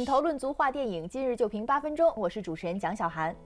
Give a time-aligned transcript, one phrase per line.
[0.00, 2.10] 品头论足话电影，今日就评八分钟。
[2.16, 3.36] 我是主持人蒋小涵。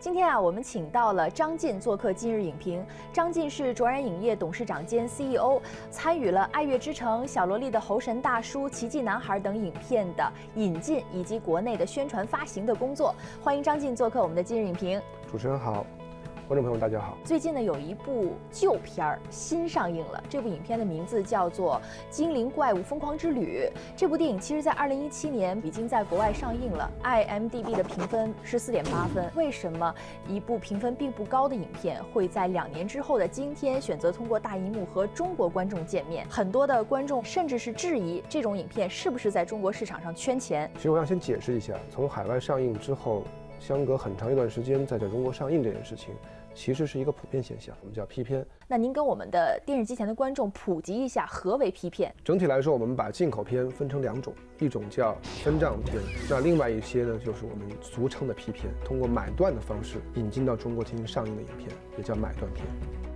[0.00, 2.84] 今天啊，我们请到了张晋做客今日影评。
[3.12, 5.60] 张晋是卓然影业董事长兼 CEO，
[5.92, 13.14] 参与了《爱乐之城》《小萝莉的猴神大叔》《奇迹男孩》等影片的引进以及国内的宣传发行的工作。
[13.40, 15.00] 欢迎张晋做客我们的今日影评。
[15.30, 15.86] 主持人好。
[16.48, 17.16] 观众朋友们，大家好。
[17.24, 20.22] 最近呢，有一部旧片儿新上映了。
[20.28, 21.80] 这部影片的名字叫做
[22.14, 23.70] 《精灵怪物疯狂之旅》。
[23.96, 29.30] 这部电影其实，在二零一七年已经在国外上映了，IMDB 的评分是四点八分。
[29.36, 29.94] 为什么
[30.28, 36.26] 一部评分并不高的影片，会在两年之后的今天选择通过大荧幕和中国观众见面？
[36.28, 40.68] 很多的观众甚至是质疑这种影片是不是在中国市场上圈钱。
[40.74, 43.22] 其实我要先解释一下，从海外上映之后，
[43.62, 46.12] 相隔很长一段时间再在中国上映这件事情。
[46.52, 48.44] 其实是一个普遍现象，我们叫批片。
[48.68, 52.12] 那您跟我们的电视机前的观众普及一下何为批片？
[52.22, 55.96] 整体来说，我们把进口片分成两种，一种叫分账片，
[56.28, 62.66] 那另外一些呢，就是我们俗称的批片，通过买断的方式引进到中国进行上映的影片，也叫买断片。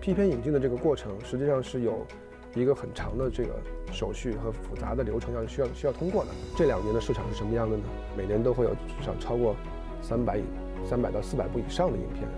[0.00, 2.06] 批片引进的这个过程，实际上是有
[2.55, 3.50] 一个很长的这个
[3.92, 6.31] 手续和复杂的流程要需要需要通过的。
[6.56, 7.83] 这两年的市场是什么样的呢？
[8.16, 9.55] 每年都会有至少超过
[10.02, 10.41] 三百
[10.84, 12.28] 三百到四百部以上的影片。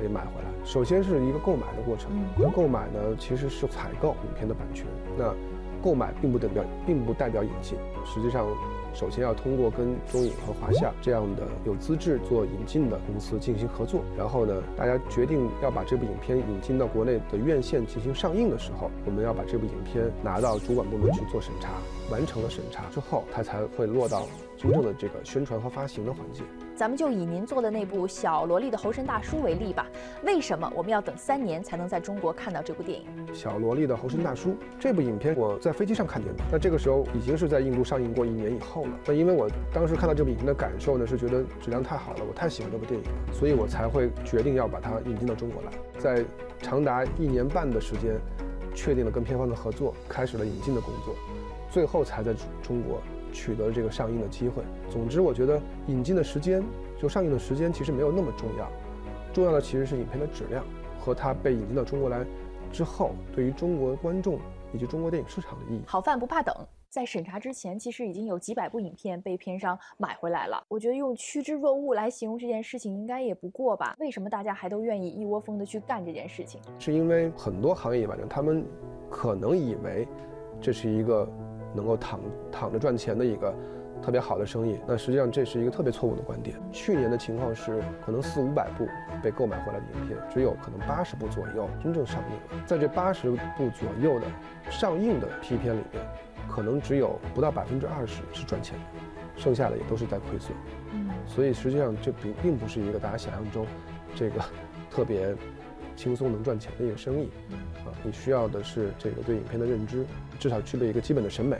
[0.00, 2.10] 被买回来，首先是一个购买的过程。
[2.36, 4.84] 那购买呢，其实是采购影片的版权。
[5.16, 5.32] 那
[5.80, 7.78] 购买并不代表，并不代表引进。
[8.04, 8.44] 实际上，
[8.92, 14.00] 首先要通过跟中影和华夏这样的有资质做引进的公司进行合作。
[14.18, 21.70] 然后呢，大家决定要把这部影片引进到国内的院线进行上映的时候，我们要把这部影片拿到主管部门去做审查。
[22.10, 24.26] 完成了审查之后，它才会落到
[24.64, 26.42] 真正的这个宣传和发行的环节。
[26.74, 29.86] 咱们就以您做的那部《小萝莉的猴神大叔》为例吧。
[30.24, 33.06] 为什么我们要等三年才能在中国看到这部电影？
[33.34, 36.42] 《小萝莉的猴神大叔》这部影片，我在飞机上看见的。
[36.50, 38.98] 那这个时候已经是在印度上映过一年以后了。
[39.04, 45.70] 那因为我当时看到这部影片的感受呢，是觉得质量太好了，我太喜欢这部电影了，所以我才会决定要把它引进到中国来。
[45.98, 46.24] 在
[46.60, 48.18] 长达一年半的时间，
[48.74, 51.14] 确定了跟片方的合作，开始了引进的工作，
[51.70, 53.00] 最后才在中国。
[53.34, 54.62] 取得了这个上映的机会。
[54.88, 56.62] 总之，我觉得引进的时间，
[56.96, 58.70] 就上映的时间其实没有那么重要，
[59.32, 60.64] 重要的其实是影片的质量
[61.00, 62.24] 和它被引进到中国来
[62.72, 64.38] 之后，对于中国观众
[64.72, 65.82] 以及中国电影市场的意义。
[65.86, 66.54] 好饭不怕等，
[66.88, 70.62] 在审查之前，其实已经有几百部影片被片商买回来了。
[70.68, 73.96] 我觉得用趋之若鹜来形容这件事情，应该也不过吧？
[73.98, 76.60] 为什么大家还都愿意一窝蜂的去干这件事情？
[76.78, 78.64] 是因为很多行业反正他们
[79.10, 80.06] 可能以为
[80.60, 81.28] 这是一个。
[81.74, 82.20] 能够躺
[82.52, 83.54] 躺着赚钱的一个
[84.02, 86.56] 特别好的生意，那实际上这是一个特别错误的观点。
[86.70, 88.86] 去年的情况是，可能四五百部
[89.22, 92.64] 被购买回来的影片，只有可能八十部左右真正上映了。
[92.66, 93.36] 在这八十部
[93.78, 94.26] 左右的
[94.70, 96.04] 上映的批片里面，
[96.48, 100.56] 可能只有不到百分之二十是赚钱的，剩下的也都是在亏损。
[100.92, 103.66] 嗯，所以实际上这并并不是一个大家想象中
[104.14, 104.40] 这个
[104.90, 105.34] 特别
[105.96, 107.28] 轻松能赚钱的一个生意。
[107.84, 110.04] 啊，你需要的是这个对影片的认知。
[110.38, 111.56] 至少具备一个基本的审美，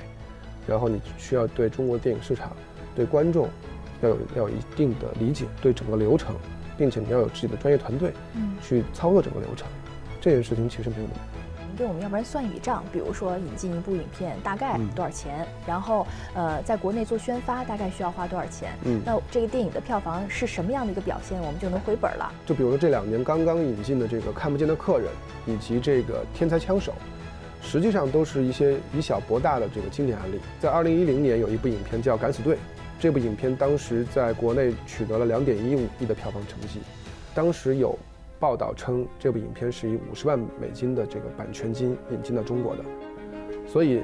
[0.67, 2.55] 然后你需要对中国电影市场、
[2.95, 3.49] 对观众
[4.03, 6.35] 要有要有一定的理解，对整个流程，
[6.77, 9.67] 并且你要有自己的专业团队，嗯，去操作整个流程。
[10.21, 11.21] 这件事情其实没有那么
[11.75, 11.77] 难。
[11.77, 18.73] 您给我们要不然算一笔账，比如说引进一部影片大概多少钱，然后呃，在国内做宣发大概需要花多少钱？
[18.85, 22.33] 嗯，那这个电影的票房是什么样的一个表现，我们就能回本了？
[22.47, 25.09] 就比如说这两年刚刚引进的这个《看不见的客人》，
[25.51, 26.93] 以及这个《天才枪手》。
[27.67, 30.39] 实际上都是一些以小博大的这个经典案例。
[30.61, 32.57] 在二零一零年有一部影片叫《敢死队》，
[33.01, 36.81] 这部影片当时在国内取得了两点一五亿的票房成绩。
[37.35, 37.99] 当时有
[38.39, 42.85] 报道称，这部影片是以五十万美金的这个版权金引进到中国的。
[43.67, 44.03] 所以，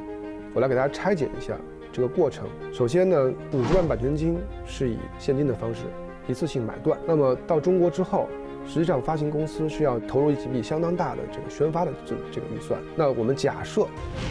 [0.55, 1.57] 我来给大家拆解一下
[1.93, 2.49] 这个过程。
[2.73, 5.85] 首先呢，五十万版权金是以现金的方式
[6.29, 6.99] 一次性买断。
[7.07, 8.29] 那么到中国之后。
[8.67, 12.79] 实际上，发行公司是要投入一笔相当大的这个宣发的这这个预算。
[12.95, 13.87] 那我们假设，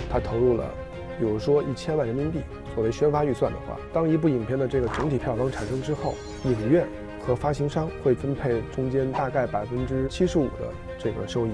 [0.08, 0.72] 他投入了，
[1.20, 2.40] 比如说一千万人民币
[2.76, 6.14] 作为宣发预算的话，当一部影片的这个整体票房产生之后，
[6.46, 6.88] 影院
[7.20, 11.52] 和发行商会分配中间大概百分之七十五的这个收益，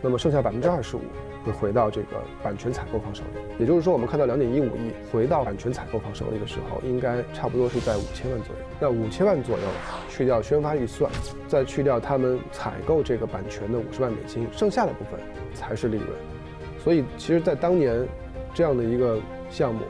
[0.00, 1.00] 那么剩下百分之二十五。
[1.44, 8.62] 会回到这个版权采购方手里，也就是说，我们看到两点一五亿回到版权采购方手里的时候，应该差不多是在五千万左右。
[8.80, 9.64] 那五千万左右
[10.10, 11.10] 去掉宣发预算，
[11.46, 15.18] 再去掉他们采购这个版权的五十万美金，剩下的部分
[15.54, 16.08] 才是利润。
[16.82, 18.06] 所以，其实，在当年
[18.52, 19.18] 这样的一个
[19.48, 19.82] 项目，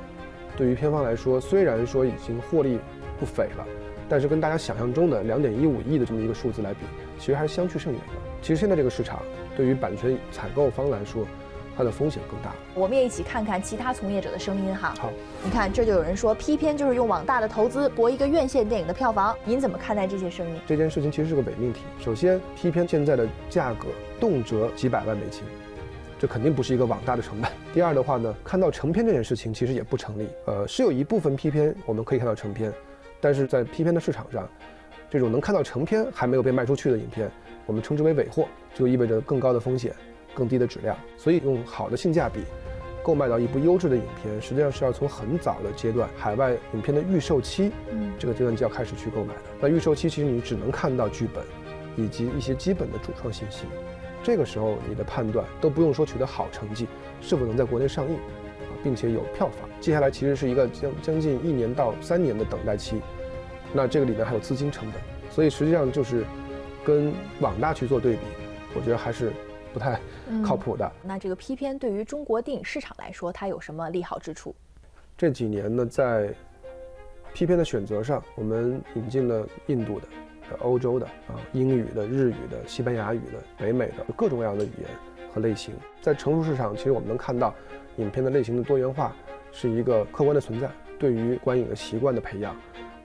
[0.55, 2.79] 对于片方来说，虽然说已经获利
[3.19, 3.67] 不菲了，
[4.08, 6.81] 但是跟大家想象中的两点一五亿的这么一个数字来比，
[7.19, 8.14] 其实还是相去甚远的。
[8.40, 9.20] 其实现在这个市场
[9.56, 11.26] 对于版权采购方来说，
[11.76, 12.52] 它的风险更大。
[12.75, 14.94] 我们也一起看看其他从业者的声音哈。
[14.99, 15.10] 好，
[15.44, 20.61] 你看这就有人说批片就是用网大的投资博一个院线电影的票房，您怎么看待这些声音？
[20.66, 21.81] 这件事情其实是个伪命题。
[22.00, 23.88] 首先，批片现在的价格
[24.19, 25.43] 动辄几百万美金。
[26.20, 27.49] 这肯定不是一个网大的成本。
[27.72, 30.26] 第二的话呢，看到成片这件事情其实也不成立。
[30.46, 32.72] 呃，是有一部分批片我们可以看到成片，
[33.20, 34.49] 但是在批片的市场上，
[35.11, 37.31] 这种能看到成片还没有被卖出去的影片，
[37.67, 39.93] 我们称之为尾货，就意味着更高的风险、
[40.35, 40.97] 更低的质量。
[41.17, 42.41] 所以用好的性价比
[43.03, 49.43] 购买到一部优质的影片，实际上是要从很早的阶段，海外影片的预售期，嗯，这个阶段就要开始去购买的。
[49.61, 51.43] 那预售期其实你只能看到剧本，
[51.97, 53.64] 以及一些基本的主创信息。
[54.23, 56.87] 这个时候，你的判断都不用说取得好成绩，
[57.21, 59.69] 是否能在国内上映，啊，并且有票房。
[59.80, 63.00] 接下来其实是一个将将近一年到三年的等待期，
[63.72, 66.25] 那这个里面还有资金成本，所以实际上就是
[66.84, 68.20] 跟网大去做对比，
[68.75, 69.32] 我觉得还是
[69.72, 70.00] 不太
[70.44, 70.90] 靠谱的。
[71.02, 74.54] 那这个批片对于中国电影市场来说，它有什么利好之处？
[75.16, 76.32] 这几年呢，在
[77.34, 80.06] 批片的选择上，我们引进了印度的。
[80.61, 84.89] 欧洲的啊，英语的、日语的、西班牙语的、北美的各种各样的语言
[85.33, 87.55] 和类型，在成熟市场，其实我们能看到，
[87.97, 89.15] 影片的类型的多元化
[89.53, 92.56] 是一个客观的存在，对于观影的习惯的培养。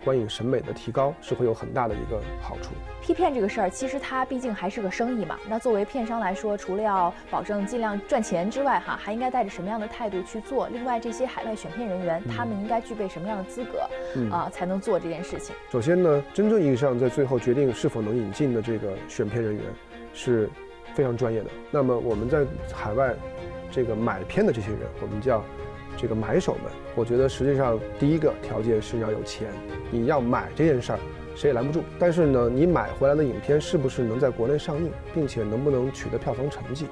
[0.03, 2.71] 观影审美的提高是会有很大的一个好处。
[3.01, 5.38] 批片这个事儿，其实它毕竟还是个生意嘛。
[5.50, 10.67] 那作为片商来说，除了要保证尽量赚钱之外，哈，还应该带着什么样的态度去做？
[10.69, 13.89] 另外，这些海外选片人员，他们应该具备什么样的资格
[14.31, 15.55] 啊，才能做这件事情？
[15.69, 19.63] 首先呢，真正意义上在最后决定是否能引进的这个选片人员，
[20.13, 20.49] 是
[20.94, 21.49] 非常专业的。
[21.71, 23.13] 那么我们在海外
[23.69, 25.44] 这个买片的这些人，我们叫。
[25.98, 29.48] 这个买手们，我觉得实际上第一个条件是要有钱。
[29.92, 31.00] 你要买这件事儿，
[31.36, 31.84] 谁也拦不住。
[32.00, 36.88] 但是呢，你买回来的影片是不是能在国内上映，并且能不能取得票房成绩，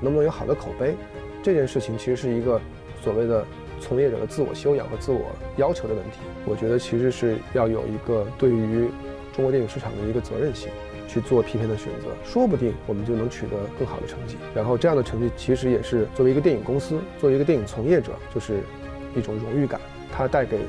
[0.00, 0.94] 能不能有好的口碑，
[1.42, 2.60] 这件事情其实是一个
[3.02, 3.44] 所谓的
[3.80, 6.20] 从业者的自我修养和自我要求的问题。
[6.46, 8.88] 我觉得其实是要有一个对于
[9.32, 10.68] 中国电影市场的一个责任心。
[11.08, 14.36] 去做批片的选择，说不定我们就能取得更好的成绩。
[14.54, 18.60] 然后这样的成绩其实也是作为一个电影公司，作为一个电影从业者，就是
[19.14, 19.80] 一种荣誉感。
[20.12, 20.60] 它带给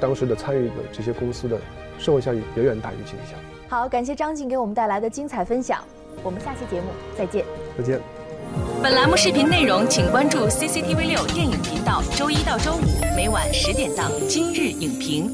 [0.00, 1.58] 当时的参与的这些公司的
[1.98, 3.68] 社会效益远远大于经济效益。
[3.68, 5.82] 好，感谢张静给我们带来的精彩分享。
[6.22, 7.44] 我们下期节目再见。
[7.76, 8.00] 再见。
[8.82, 15.28] 本栏目视频内容，请关注 CCTV 六电影频道，周一到周五每晚十点档《今日影评》。